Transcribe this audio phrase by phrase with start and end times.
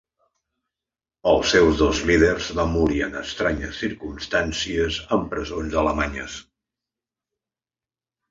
[1.31, 6.39] Els seus dos líders van morir en estranyes circumstàncies en presons alemanyes.